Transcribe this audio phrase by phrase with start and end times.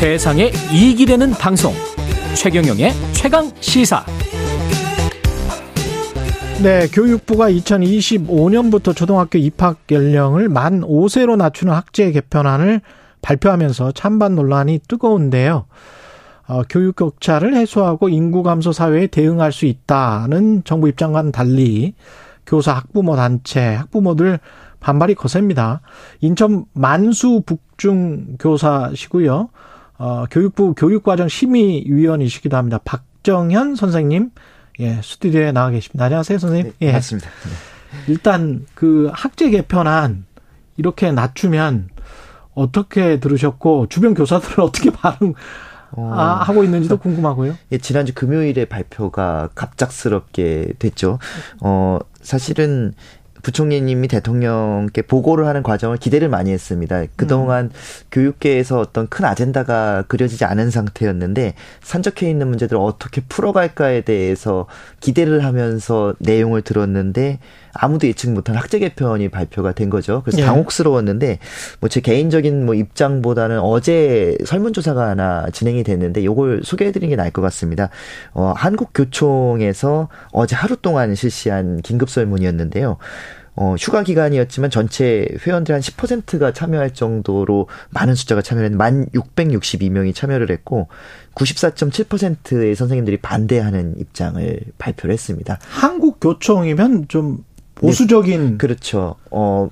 [0.00, 1.74] 세상에 이익이 되는 방송
[2.34, 4.02] 최경영의 최강 시사
[6.62, 12.80] 네, 교육부가 2025년부터 초등학교 입학 연령을 만 5세로 낮추는 학제 개편안을
[13.20, 15.66] 발표하면서 찬반 논란이 뜨거운데요.
[16.48, 21.92] 어, 교육 격차를 해소하고 인구 감소 사회에 대응할 수 있다는 정부 입장과는 달리
[22.46, 24.38] 교사 학부모 단체 학부모들
[24.80, 25.82] 반발이 거셉니다.
[26.22, 29.50] 인천 만수 북중 교사시고요.
[30.00, 32.80] 어, 교육부 교육과정 심의위원이시기도 합니다.
[32.82, 34.30] 박정현 선생님,
[34.80, 36.06] 예, 스튜디오에 나와 계십니다.
[36.06, 36.72] 안녕하세요, 선생님.
[36.78, 36.92] 네, 예.
[36.92, 37.28] 맞습니다.
[37.28, 38.12] 네.
[38.12, 40.24] 일단 그 학제 개편안
[40.78, 41.90] 이렇게 낮추면
[42.54, 45.34] 어떻게 들으셨고 주변 교사들은 어떻게 반응
[45.92, 47.58] 어, 아, 하고 있는지도 궁금하고요.
[47.72, 51.18] 예, 지난주 금요일에 발표가 갑작스럽게 됐죠.
[51.60, 52.94] 어, 사실은
[53.42, 57.04] 부총리님이 대통령께 보고를 하는 과정을 기대를 많이 했습니다.
[57.16, 57.70] 그동안 음.
[58.10, 64.66] 교육계에서 어떤 큰 아젠다가 그려지지 않은 상태였는데 산적해 있는 문제들을 어떻게 풀어갈까에 대해서
[65.00, 67.40] 기대를 하면서 내용을 들었는데
[67.72, 70.22] 아무도 예측 못한 학제 개편이 발표가 된 거죠.
[70.24, 70.44] 그래서 예.
[70.44, 71.38] 당혹스러웠는데
[71.80, 77.32] 뭐 제 개인적인 뭐 입장보다는 어제 설문조사가 하나 진행이 됐는데 요걸 소개해 드리는 게 나을
[77.32, 77.90] 것 같습니다.
[78.32, 82.96] 어, 한국교총에서 어제 하루 동안 실시한 긴급 설문이었는데요.
[83.62, 90.50] 어, 휴가 기간이었지만 전체 회원들 한 10%가 참여할 정도로 많은 숫자가 참여를 만 662명이 참여를
[90.50, 90.88] 했고
[91.34, 95.58] 94.7%의 선생님들이 반대하는 입장을 발표를 했습니다.
[95.68, 97.44] 한국 교총이면 좀
[97.74, 99.16] 보수적인 네, 그렇죠.
[99.30, 99.68] 어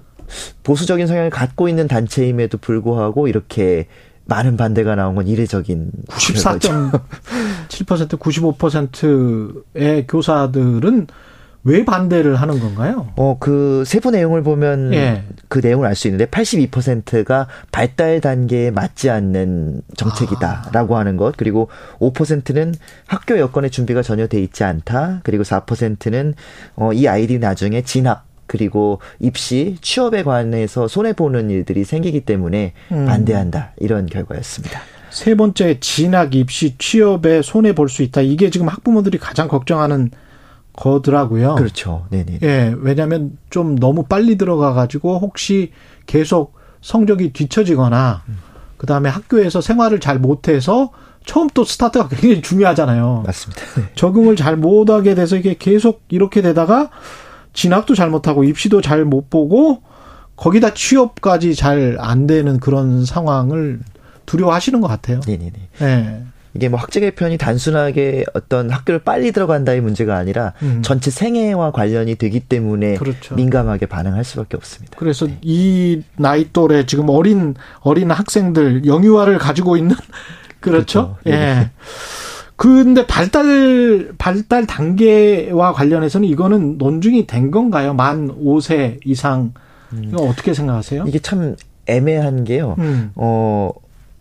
[0.65, 3.87] 보수적인 성향을 갖고 있는 단체임에도 불구하고 이렇게
[4.27, 11.07] 많은 반대가 나온 건 이례적인 94.7% 95%의 교사들은
[11.69, 13.09] 왜 반대를 하는 건가요?
[13.17, 15.23] 어, 그 세부 내용을 보면 예.
[15.49, 21.01] 그 내용을 알 수 있는데 82%가 발달 단계에 맞지 않는 정책이다라고 아.
[21.01, 21.35] 하는 것.
[21.37, 21.69] 그리고
[22.01, 22.75] 5%는
[23.07, 25.21] 학교 여건의 준비가 전혀 돼 있지 않다.
[25.25, 26.35] 그리고 4%는
[26.77, 33.05] 어, 이 아이들이 나중에 진학 그리고 입시, 취업에 관해서 손해 보는 일들이 생기기 때문에 음.
[33.07, 33.73] 반대한다.
[33.79, 34.81] 이런 결과였습니다.
[35.11, 38.21] 세 번째 진학, 입시, 취업에 손해 볼 수 있다.
[38.23, 40.11] 이게 지금 학부모들이 가장 걱정하는
[40.79, 41.57] 거더라고요.
[41.57, 42.07] 그렇죠.
[42.11, 42.39] 네네.
[42.43, 45.73] 예, 왜냐하면 좀 너무 빨리 들어가 가지고 혹시
[46.07, 48.39] 계속 성적이 뒤처지거나 음.
[48.77, 50.91] 그 다음에 학교에서 생활을 잘 못해서
[51.27, 53.25] 처음 또 스타트가 굉장히 중요하잖아요.
[53.27, 53.63] 맞습니다.
[53.77, 53.83] 네.
[53.97, 56.91] 적응을 잘 못하게 돼서 이게 계속 이렇게 되다가
[57.55, 59.83] 진학도 잘 못하고 입시도 잘 못 보고
[60.37, 63.81] 거기다 취업까지 잘 안 되는 그런 상황을
[64.27, 65.21] 두려워하시는 것 같아요.
[65.27, 65.53] 네네네.
[65.81, 66.25] 네.
[66.55, 70.81] 이게 뭐 학제 개편이 단순하게 어떤 학교를 빨리 들어간다의 문제가 아니라 음.
[70.83, 73.35] 전체 생애와 관련이 되기 때문에 그렇죠.
[73.35, 74.97] 민감하게 반응할 수밖에 없습니다.
[74.99, 75.39] 그래서 네.
[75.43, 79.95] 이 나이 또래 지금 어린 어린 학생들 영유아를 가지고 있는
[80.61, 81.17] 그렇죠.
[81.23, 81.27] 그렇죠.
[81.27, 81.31] 예.
[81.31, 81.71] 네.
[82.57, 87.95] 근데 발달 발달 단계와 관련해서는 이거는 논중이 된 건가요?
[87.95, 89.53] 만 5세 이상
[89.93, 90.05] 음.
[90.07, 91.05] 이거 어떻게 생각하세요?
[91.07, 91.55] 이게 참
[91.87, 92.75] 애매한 게요.
[92.79, 93.13] 음.
[93.15, 93.71] 어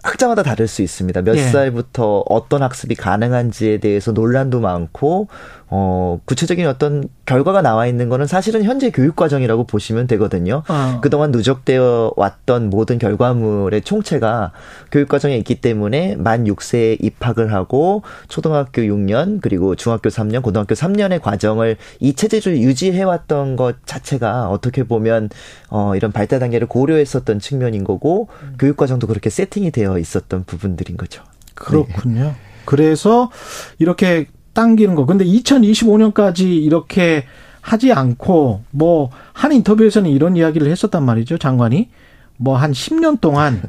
[0.08, 1.22] 학자마다 다를 수 있습니다.
[1.22, 1.42] 몇 예.
[1.42, 5.28] 살부터 어떤 학습이 가능한지에 대해서 논란도 많고
[5.70, 10.64] 어, 구체적인 어떤 결과가 나와 있는 거는 사실은 현재 교육 과정이라고 보시면 되거든요.
[10.68, 11.00] 어.
[11.02, 14.54] 그동안 누적되어 왔던 모든 결과물의 총체가
[14.92, 21.22] 교육 과정에 있기 때문에 만 6세에 입학을 하고 초등학교 6년 그리고 중학교 3년, 고등학교 3년의
[21.22, 25.30] 과정을 이 체제를 유지해 왔던 것 자체가 어떻게 보면
[25.70, 28.56] 어, 이런 발달 단계를 고려했었던 측면인 거고 음.
[28.58, 31.24] 교육 과정도 그렇게 세팅이 되어 있었던 부분들인 거죠.
[31.56, 32.24] 그렇군요.
[32.24, 32.36] 네.
[32.66, 33.32] 그래서
[33.80, 35.06] 이렇게 당기는 거.
[35.06, 37.26] 근데 2025년까지 이렇게
[37.62, 41.38] 하지 않고 뭐 한 인터뷰에서는 이런 이야기를 했었단 말이죠.
[41.38, 41.90] 장관이
[42.38, 43.62] 뭐 한 10년 동안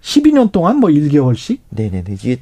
[0.00, 2.12] 12년 동안 뭐 1개월씩 네네네.
[2.12, 2.36] 이게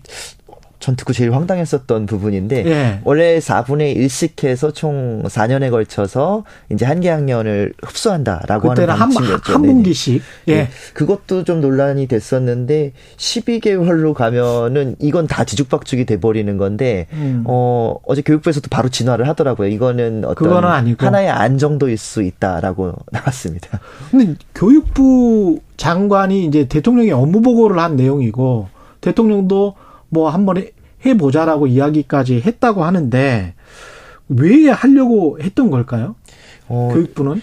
[0.80, 3.00] 전 듣고 제일 황당했었던 부분인데 예.
[3.04, 9.52] 원래 4분의 1씩 해서 총 4년에 걸쳐서 이제 한 개 학년을 흡수한다라고 하는 방침이었죠.
[9.52, 10.22] 한, 한 분기씩.
[10.48, 10.54] 예.
[10.54, 10.68] 네.
[10.94, 17.44] 그것도 좀 논란이 됐었는데 12개월로 가면은 이건 다 뒤죽박죽이 돼 버리는 건데 음.
[17.46, 19.68] 어 어제 교육부에서도 바로 진화를 하더라고요.
[19.68, 20.64] 이거는 어떤
[20.98, 23.80] 하나의 안정도일 수 있다라고 나왔습니다.
[24.10, 28.68] 근데 교육부 장관이 이제 대통령이 업무 보고를 한 내용이고
[29.00, 29.74] 대통령도
[30.10, 30.62] 뭐 한번
[31.04, 33.54] 해보자라고 이야기까지 했다고 하는데
[34.28, 36.14] 왜 하려고 했던 걸까요?
[36.68, 37.40] 어, 교육부는?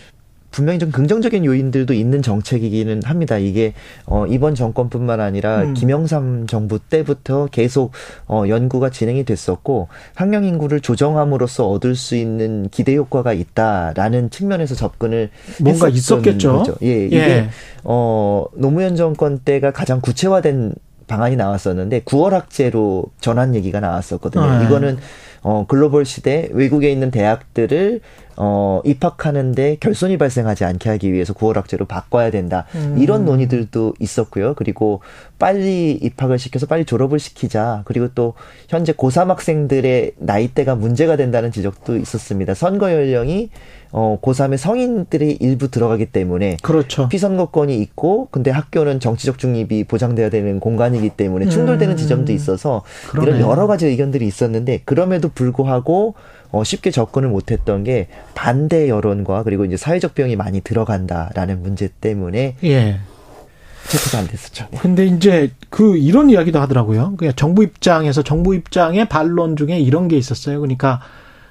[0.57, 3.37] 분명히 좀 긍정적인 요인들도 있는 정책이기는 합니다.
[3.37, 3.73] 이게
[4.07, 5.73] 어 이번 정권뿐만 아니라 음.
[5.75, 7.91] 김영삼 정부 때부터 계속
[8.27, 15.29] 어 연구가 진행이 됐었고 학령 인구를 조정함으로써 얻을 수 있는 기대 효과가 있다라는 측면에서 접근을
[15.61, 16.53] 뭔가 있었겠죠.
[16.53, 16.75] 거죠.
[16.81, 17.49] 예, 이게 예.
[17.83, 20.73] 어 노무현 정권 때가 가장 구체화된
[21.07, 24.59] 방안이 나왔었는데 9월 학제로 전환 얘기가 나왔었거든요.
[24.59, 24.65] 네.
[24.65, 24.97] 이거는
[25.43, 28.01] 어 글로벌 시대 외국에 있는 대학들을
[28.35, 32.65] 어 입학하는데 결손이 발생하지 않게 하기 위해서 9월 학제로 바꿔야 된다.
[32.75, 32.97] 음.
[32.99, 34.53] 이런 논의들도 있었고요.
[34.55, 35.01] 그리고
[35.39, 37.83] 빨리 입학을 시켜서 빨리 졸업을 시키자.
[37.85, 38.33] 그리고 또
[38.67, 42.53] 현재 고3 학생들의 나이대가 문제가 된다는 지적도 있었습니다.
[42.53, 43.49] 선거 연령이
[43.91, 47.07] 어 고3의 성인들이 일부 들어가기 때문에 그렇죠.
[47.09, 51.97] 피선거권이 있고 근데 학교는 정치적 중립이 보장돼야 되는 공간이기 때문에 충돌되는 음.
[51.97, 53.37] 지점도 있어서 그러네.
[53.37, 56.15] 이런 여러 가지 의견들이 있었는데 그럼에도 불구하고
[56.51, 62.55] 어 쉽게 접근을 못했던 게 반대 여론과 그리고 이제 사회적 비용이 많이 들어간다라는 문제 때문에
[62.63, 62.99] 예.
[63.87, 64.67] 채택이 안 됐었죠.
[64.71, 64.77] 네.
[64.79, 67.15] 근데 이제 그 이런 이야기도 하더라고요.
[67.17, 70.59] 그냥 정부 입장에서 정부 입장의 반론 중에 이런 게 있었어요.
[70.59, 70.99] 그러니까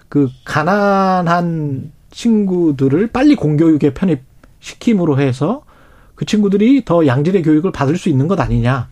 [0.08, 5.62] 그 가난한 친구들을 빨리 공교육에 편입시킴으로 해서
[6.14, 8.88] 그 친구들이 더 양질의 교육을 받을 수 있는 것 아니냐.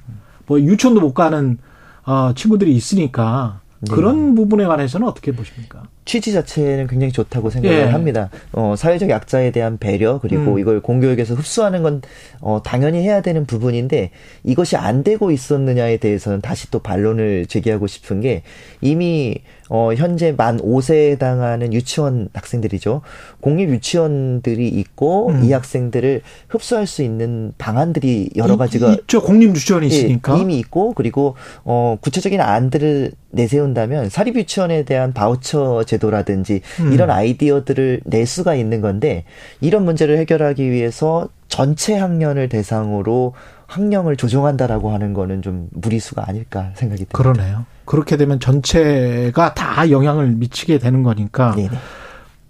[0.46, 1.58] 뭐 유치원도 못 가는
[2.05, 3.94] 어 친구들이 있으니까 네.
[3.94, 5.84] 그런 부분에 관해서는 어떻게 보십니까?
[6.05, 7.83] 취지 자체는 굉장히 좋다고 생각을 예.
[7.85, 8.29] 합니다.
[8.53, 10.59] 어, 사회적 약자에 대한 배려 그리고 음.
[10.59, 12.03] 이걸 공교육에서 흡수하는 건
[12.41, 14.11] 어, 당연히 해야 되는 부분인데
[14.45, 18.43] 이것이 안 되고 있었느냐에 대해서는 다시 또 반론을 제기하고 싶은 게
[18.81, 19.37] 이미
[19.71, 23.00] 어, 현재 만 5세에 해당하는 유치원 학생들이죠.
[23.41, 25.45] 공립 유치원들이 있고 음.
[25.45, 29.23] 이 학생들을 흡수할 수 있는 방안들이 여러 가지가 이- 있죠.
[29.23, 30.37] 공립 유치원이 있으니까.
[30.37, 31.35] 예, 이미 있고 그리고
[31.65, 36.93] 어 구체적인 안들을 내세운다면 사립 유치원에 대한 바우처 제도라든지 음.
[36.93, 39.25] 이런 아이디어들을 낼 수가 있는 건데
[39.61, 43.35] 이런 문제를 해결하기 위해서 전체 학년을 대상으로
[43.67, 47.17] 학령을 조정한다라고 하는 거는 좀 무리수가 아닐까 생각이 듭니다.
[47.17, 47.64] 그러네요.
[47.85, 51.70] 그렇게 되면 전체가 다 영향을 미치게 되는 거니까 네네.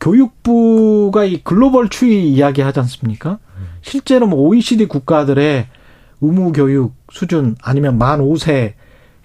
[0.00, 3.38] 교육부가 이 글로벌 추이 이야기 하지 않습니까?
[3.81, 5.67] 실제로 뭐 OECD 국가들의
[6.20, 8.75] 의무 교육 수준 아니면 만 5세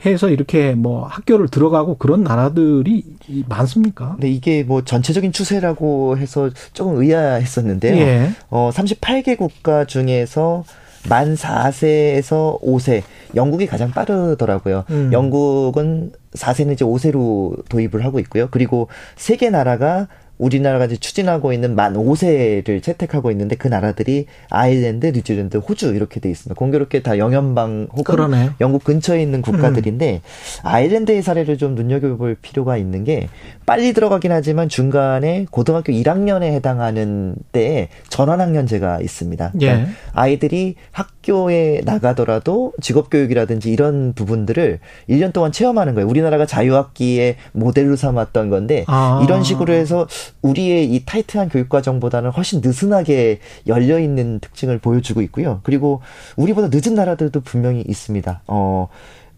[0.06, 3.04] 해서 이렇게 뭐 학교를 들어가고 그런 나라들이
[3.48, 4.12] 많습니까?
[4.14, 7.96] 근데 이게 뭐 전체적인 추세라고 해서 조금 의아했었는데요.
[7.98, 8.32] 예.
[8.50, 10.64] 어, 38개 국가 중에서
[11.10, 13.04] 만 4세에서 5세,
[13.36, 14.84] 영국이 가장 빠르더라고요.
[14.90, 15.10] 음.
[15.14, 18.48] 영국은 4세는 이제 5세로 도입을 하고 있고요.
[18.52, 20.08] 그리고 세 개 나라가
[20.40, 26.30] 우리나라가 이제 추진하고 있는 만 5세를 채택하고 있는데 그 나라들이 아일랜드, 뉴질랜드, 호주 이렇게 돼
[26.30, 26.56] 있습니다.
[26.58, 28.48] 공교롭게 다 영연방 혹은 그러네.
[28.48, 28.54] 음.
[28.62, 30.22] 영국 근처에 있는 국가들인데
[30.64, 33.28] 아일랜드의 사례를 좀 눈여겨볼 필요가 있는 게
[33.66, 39.52] 빨리 들어가긴 하지만 중간에 고등학교 1학년에 해당하는 때에 전환학년제가 있습니다.
[39.52, 39.88] 그러니까 예.
[40.14, 46.08] 아이들이 학교에 나가더라도 직업교육이라든지 이런 부분들을 1년 동안 체험하는 거예요.
[46.08, 49.20] 우리나라가 자유학기에 모델로 삼았던 건데 아.
[49.24, 50.08] 이런 식으로 해서
[50.42, 55.60] 우리의 이 타이트한 교육과정보다는 훨씬 느슨하게 열려 있는 특징을 보여주고 있고요.
[55.64, 56.02] 그리고
[56.36, 58.42] 우리보다 늦은 나라들도 분명히 있습니다.
[58.48, 58.88] 어,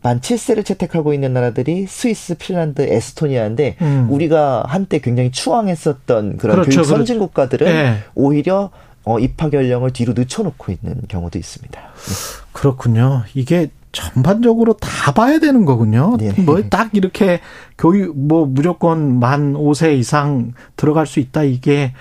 [0.04, 4.08] 만 7세를 채택하고 있는 나라들이 스위스, 핀란드, 에스토니아인데 음.
[4.10, 6.84] 우리가 한때 굉장히 추앙했었던 그런 그렇죠, 교육 그렇죠.
[6.84, 7.98] 선진 국가들은 예.
[8.16, 8.72] 오히려
[9.04, 11.80] 어, 입학 연령을 뒤로 늦춰놓고 있는 경우도 있습니다.
[11.80, 12.42] 네.
[12.52, 13.24] 그렇군요.
[13.34, 16.16] 이게 전반적으로 다 봐야 되는 거군요.
[16.18, 16.32] 네.
[16.42, 17.40] 뭐딱 이렇게
[17.78, 21.94] 교육 뭐 무조건 만 5세 이상 들어갈 수 있다 이게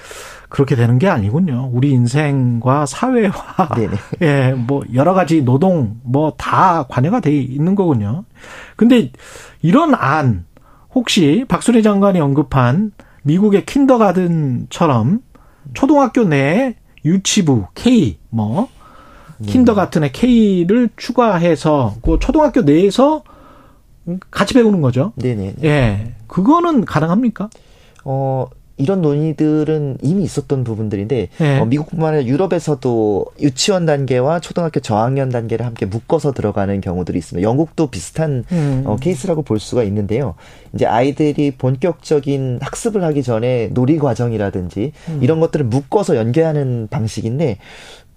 [0.48, 1.70] 그렇게 되는 게 아니군요.
[1.72, 3.32] 우리 인생과 사회와
[3.76, 3.96] 네네.
[4.22, 8.24] 예, 뭐 여러 가지 노동 뭐 다 관여가 돼 있는 거군요.
[8.76, 9.10] 근데
[9.62, 10.44] 이런 안
[10.94, 15.20] 혹시 박순애 장관이 언급한 미국의 킨더가든처럼
[15.74, 16.74] 초등학교 내에
[17.04, 18.68] 유치부 K 뭐
[19.46, 23.22] 킨더가튼의 K를 추가해서 그 초등학교 내에서
[24.30, 25.12] 같이 배우는 거죠.
[25.16, 25.54] 네네.
[25.62, 26.12] 예.
[26.26, 27.50] 그거는 가능합니까?
[28.04, 28.46] 어,
[28.80, 31.58] 이런 논의들은 이미 있었던 부분들인데 네.
[31.58, 37.46] 어, 미국뿐만 아니라 유럽에서도 유치원 단계와 초등학교 저학년 단계를 함께 묶어서 들어가는 경우들이 있습니다.
[37.46, 38.82] 영국도 비슷한 음.
[38.86, 40.34] 어, 케이스라고 볼 수가 있는데요.
[40.74, 45.18] 이제 아이들이 본격적인 학습을 하기 전에 놀이 과정이라든지 음.
[45.20, 47.58] 이런 것들을 묶어서 연계하는 방식인데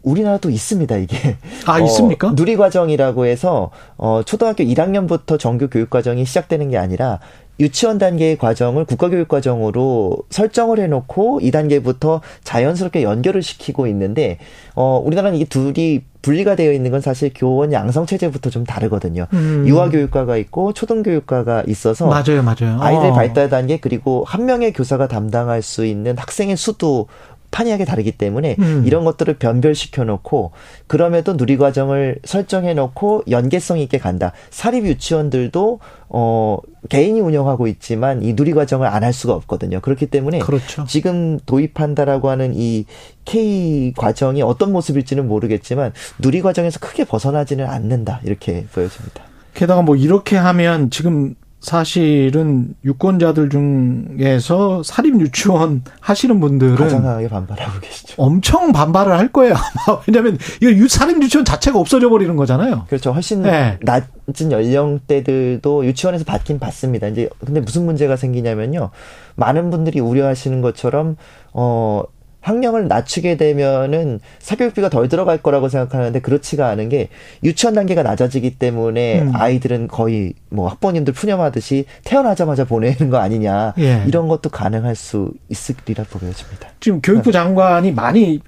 [0.03, 1.37] 우리나라도 있습니다, 이게.
[1.65, 2.27] 아, 있습니까?
[2.27, 7.19] 어, 누리 과정이라고 해서 어 초등학교 1학년부터 정규 교육 과정이 시작되는 게 아니라
[7.59, 14.39] 유치원 단계의 과정을 국가교육 과정으로 설정을 해놓고 2단계부터 자연스럽게 연결을 시키고 있는데
[14.75, 19.27] 어 우리나라는 이 둘이 분리가 되어 있는 건 사실 교원 양성 체제부터 좀 다르거든요.
[19.33, 19.65] 음.
[19.67, 22.81] 유아 교육과가 있고 초등 교육과가 있어서 맞아요, 맞아요.
[22.81, 23.13] 아이들 어.
[23.13, 27.07] 발달 단계 그리고 한 명의 교사가 담당할 수 있는 학생의 수도
[27.53, 28.83] 판이하게 다르기 때문에 음.
[28.85, 30.51] 이런 것들을 변별시켜 놓고
[30.87, 34.31] 그럼에도 누리 과정을 설정해 놓고 연계성 있게 간다.
[34.49, 35.79] 사립 유치원들도
[36.09, 36.57] 어
[36.89, 39.81] 개인이 운영하고 있지만 이 누리 과정을 안 할 수가 없거든요.
[39.81, 40.85] 그렇기 때문에 그렇죠.
[40.87, 42.85] 지금 도입한다라고 하는 이
[43.25, 48.21] K 과정이 어떤 모습일지는 모르겠지만 누리 과정에서 크게 벗어나지는 않는다.
[48.23, 49.23] 이렇게 보여집니다.
[49.53, 58.15] 게다가 뭐 이렇게 하면 지금 사실은 유권자들 중에서 사립 유치원 하시는 분들은 가장하게 반발하고 계시죠.
[58.21, 59.55] 엄청 반발을 할 거예요.
[59.55, 60.01] 아마.
[60.05, 62.83] 왜냐하면 이거 사립 유치원 자체가 없어져 버리는 거잖아요.
[62.89, 63.13] 그렇죠.
[63.13, 63.79] 훨씬 네.
[63.81, 67.07] 낮은 연령대들도 유치원에서 받긴 받습니다.
[67.07, 68.89] 이제 근데 무슨 문제가 생기냐면요.
[69.35, 71.15] 많은 분들이 우려하시는 것처럼
[71.53, 72.03] 어
[72.43, 77.07] 학령을 낮추게 되면은 사교육비가 덜 들어갈 거라고 생각하는데 그렇지가 않은 게
[77.43, 79.31] 유치원 단계가 낮아지기 때문에 음.
[79.33, 84.03] 아이들은 거의 뭐 학부모님들 푸념하듯이 태어나자마자 보내는 거 아니냐 예.
[84.07, 86.67] 이런 것도 가능할 수 있으리라 보여집니다.
[86.81, 88.41] 지금 교육부 장관이 많이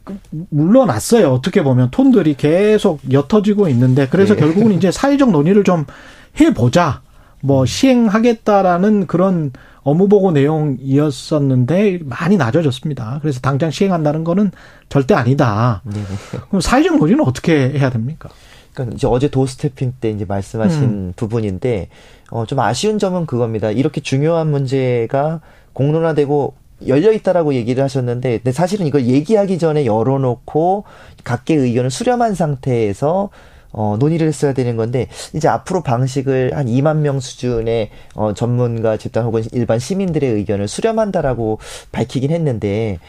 [0.50, 1.32] 물러났어요.
[1.32, 4.42] 어떻게 보면 톤들이 계속 옅어지고 있는데 그래서 네.
[4.42, 5.86] 결국은 이제 사회적 논의를 좀
[6.40, 7.02] 해보자.
[7.42, 7.66] 뭐 음.
[7.66, 9.54] 시행하겠다라는 그런
[9.86, 13.20] 업무보고 내용이었었는데 많이 낮아졌습니다.
[13.22, 14.52] 그래서 당장 시행한다는 거는
[14.90, 15.82] 절대 아니다.
[15.86, 16.02] 네
[16.50, 18.30] 그럼 사회적 논의는 어떻게 해야 됩니까?
[18.74, 21.14] 그러니까 이제 어제 도스태핑 때 이제 말씀하신 음.
[21.16, 21.90] 부분인데
[22.32, 23.70] 어, 좀 아쉬운 점은 그겁니다.
[23.70, 25.40] 이렇게 중요한 문제가
[25.74, 26.56] 공론화되고
[26.88, 30.84] 열려 있다라고 얘기를 하셨는데, 근데 사실은 이걸 얘기하기 전에 열어놓고
[31.24, 33.30] 각계 의견을 수렴한 상태에서
[33.78, 39.26] 어, 논의를 했어야 되는 건데 이제 앞으로 방식을 한 2만 명 수준의 어, 전문가 집단
[39.26, 41.60] 혹은 일반 시민들의 의견을 수렴한다라고
[41.92, 43.00] 밝히긴 했는데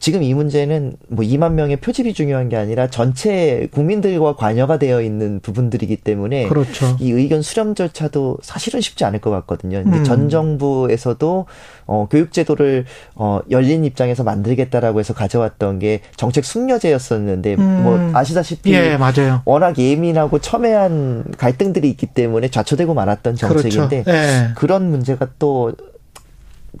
[0.00, 5.38] 지금 이 문제는 뭐 2만 명의 표집이 중요한 게 아니라 전체 국민들과 관여가 되어 있는
[5.40, 6.96] 부분들이기 때문에 그렇죠.
[6.98, 9.82] 이 의견 수렴 절차도 사실은 쉽지 않을 것 같거든요.
[9.84, 10.04] 근데 음.
[10.04, 11.46] 전 정부에서도
[11.86, 17.82] 어, 교육제도를 어, 열린 입장에서 만들겠다라고 해서 가져왔던 게 정책 숙려제였었는데 음.
[17.84, 19.42] 뭐 아시다시피 예, 맞아요.
[19.44, 24.10] 워낙 예민 하고 첨예한 갈등들이 있기 때문에 좌초되고 말았던 정책인데 그렇죠.
[24.10, 24.50] 예.
[24.54, 25.72] 그런 문제가 또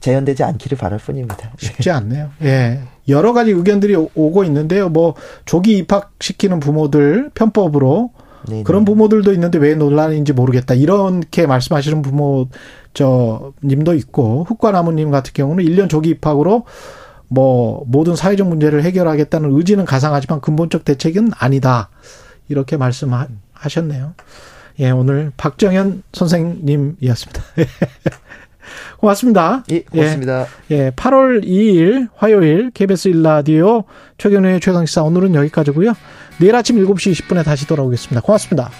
[0.00, 1.52] 재현되지 않기를 바랄 뿐입니다.
[1.58, 2.30] 쉽지 않네요.
[2.42, 2.80] 예.
[3.08, 4.88] 여러 가지 의견들이 오고 있는데요.
[4.88, 5.14] 뭐
[5.44, 8.10] 조기 입학시키는 부모들 편법으로
[8.48, 8.62] 네네.
[8.64, 10.74] 그런 부모들도 있는데 왜 논란인지 모르겠다.
[10.74, 12.48] 이렇게 말씀하시는 부모
[12.94, 16.64] 저 님도 있고 흑과나무 님 같은 경우는 1년 조기 입학으로
[17.28, 21.90] 뭐 모든 사회적 문제를 해결하겠다는 의지는 가상하지만 근본적 대책은 아니다.
[22.48, 24.14] 이렇게 말씀하셨네요.
[24.80, 27.42] 예, 오늘 박정현 선생님이었습니다.
[28.98, 29.64] 고맙습니다.
[29.70, 30.46] 예, 고맙습니다.
[30.70, 33.84] 예, 예 8월 2일 화요일 KBS 1라디오
[34.18, 35.94] 최경련의 최강시사 오늘은 여기까지고요.
[36.40, 38.20] 내일 아침 7시 20분에 다시 돌아오겠습니다.
[38.20, 38.70] 고맙습니다.